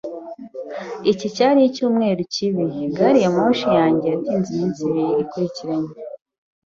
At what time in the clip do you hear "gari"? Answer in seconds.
2.95-3.19